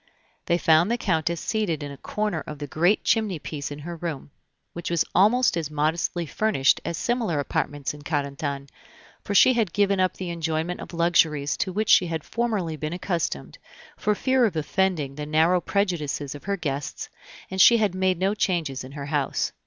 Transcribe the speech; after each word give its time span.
They 0.47 0.57
found 0.57 0.89
the 0.89 0.97
Countess 0.97 1.39
seated 1.39 1.83
in 1.83 1.91
a 1.91 1.95
corner 1.95 2.43
of 2.47 2.57
the 2.57 2.65
great 2.65 3.03
chimney 3.03 3.37
piece 3.37 3.69
in 3.69 3.77
her 3.85 3.95
room, 3.97 4.31
which 4.73 4.89
was 4.89 5.05
almost 5.13 5.55
as 5.55 5.69
modestly 5.69 6.25
furnished 6.25 6.81
as 6.83 6.97
similar 6.97 7.39
apartments 7.39 7.93
in 7.93 8.01
Carentan; 8.01 8.67
for 9.23 9.35
she 9.35 9.53
had 9.53 9.73
given 9.73 9.99
up 9.99 10.15
the 10.15 10.31
enjoyment 10.31 10.79
of 10.81 10.91
luxuries 10.95 11.55
to 11.57 11.71
which 11.71 11.89
she 11.89 12.07
had 12.07 12.23
formerly 12.23 12.75
been 12.75 12.93
accustomed, 12.93 13.59
for 13.95 14.15
fear 14.15 14.45
of 14.45 14.55
offending 14.55 15.13
the 15.13 15.27
narrow 15.27 15.61
prejudices 15.61 16.33
of 16.33 16.45
her 16.45 16.57
guests, 16.57 17.07
and 17.51 17.61
she 17.61 17.77
had 17.77 17.93
made 17.93 18.17
no 18.17 18.33
changes 18.33 18.83
in 18.83 18.93
her 18.93 19.05
house. 19.05 19.51